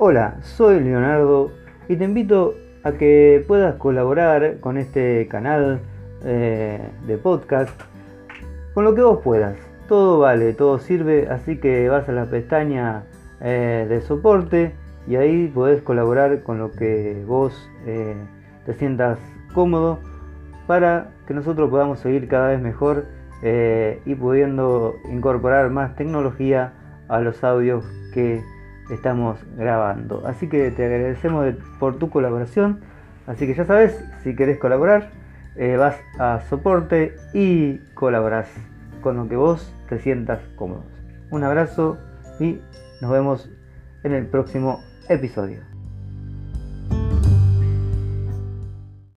Hola, 0.00 0.36
soy 0.42 0.78
Leonardo 0.78 1.50
y 1.88 1.96
te 1.96 2.04
invito 2.04 2.54
a 2.84 2.92
que 2.92 3.44
puedas 3.48 3.74
colaborar 3.74 4.60
con 4.60 4.78
este 4.78 5.26
canal 5.26 5.80
eh, 6.24 6.88
de 7.08 7.18
podcast 7.18 7.72
con 8.74 8.84
lo 8.84 8.94
que 8.94 9.02
vos 9.02 9.18
puedas. 9.24 9.56
Todo 9.88 10.20
vale, 10.20 10.52
todo 10.52 10.78
sirve, 10.78 11.26
así 11.28 11.58
que 11.58 11.88
vas 11.88 12.08
a 12.08 12.12
la 12.12 12.26
pestaña 12.26 13.06
eh, 13.40 13.86
de 13.88 14.00
soporte 14.02 14.72
y 15.08 15.16
ahí 15.16 15.48
podés 15.48 15.82
colaborar 15.82 16.44
con 16.44 16.60
lo 16.60 16.70
que 16.70 17.24
vos 17.26 17.68
eh, 17.84 18.14
te 18.66 18.74
sientas 18.74 19.18
cómodo 19.52 19.98
para 20.68 21.10
que 21.26 21.34
nosotros 21.34 21.70
podamos 21.70 21.98
seguir 21.98 22.28
cada 22.28 22.50
vez 22.50 22.60
mejor 22.60 23.06
y 23.42 24.14
pudiendo 24.14 24.94
incorporar 25.10 25.70
más 25.70 25.96
tecnología 25.96 26.72
a 27.08 27.20
los 27.20 27.42
audios 27.42 27.84
que 28.12 28.42
estamos 28.90 29.38
grabando. 29.56 30.26
Así 30.26 30.48
que 30.48 30.70
te 30.70 30.84
agradecemos 30.84 31.54
por 31.78 31.98
tu 31.98 32.10
colaboración. 32.10 32.80
Así 33.26 33.46
que 33.46 33.54
ya 33.54 33.64
sabes, 33.64 34.02
si 34.22 34.34
querés 34.34 34.58
colaborar, 34.58 35.10
eh, 35.56 35.76
vas 35.76 35.96
a 36.18 36.40
soporte 36.48 37.16
y 37.34 37.78
colaborás 37.94 38.48
con 39.00 39.16
lo 39.16 39.28
que 39.28 39.36
vos 39.36 39.74
te 39.88 39.98
sientas 39.98 40.40
cómodo. 40.56 40.84
Un 41.30 41.44
abrazo 41.44 41.98
y 42.40 42.60
nos 43.00 43.10
vemos 43.10 43.50
en 44.04 44.12
el 44.12 44.26
próximo 44.26 44.80
episodio. 45.08 45.77